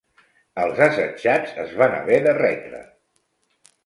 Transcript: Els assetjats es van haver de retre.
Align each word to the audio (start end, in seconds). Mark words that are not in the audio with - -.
Els 0.61 0.79
assetjats 0.85 1.53
es 1.63 1.75
van 1.81 1.93
haver 1.97 2.17
de 2.29 2.33
retre. 2.39 2.81